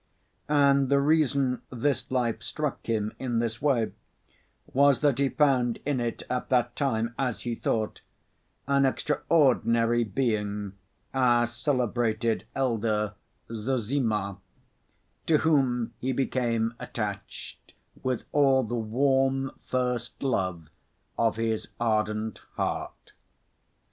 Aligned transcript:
And 0.49 0.89
the 0.89 0.99
reason 0.99 1.61
this 1.69 2.09
life 2.09 2.41
struck 2.41 2.87
him 2.87 3.13
in 3.19 3.37
this 3.37 3.61
way 3.61 3.91
was 4.73 5.01
that 5.01 5.19
he 5.19 5.29
found 5.29 5.77
in 5.85 5.99
it 5.99 6.23
at 6.27 6.49
that 6.49 6.75
time, 6.75 7.13
as 7.19 7.41
he 7.41 7.53
thought, 7.53 8.01
an 8.65 8.83
extraordinary 8.83 10.03
being, 10.03 10.73
our 11.13 11.45
celebrated 11.45 12.45
elder, 12.55 13.13
Zossima, 13.51 14.39
to 15.27 15.37
whom 15.37 15.93
he 15.99 16.11
became 16.13 16.73
attached 16.79 17.73
with 18.01 18.23
all 18.31 18.63
the 18.63 18.73
warm 18.73 19.51
first 19.67 20.23
love 20.23 20.67
of 21.15 21.35
his 21.35 21.67
ardent 21.79 22.41
heart. 22.55 23.11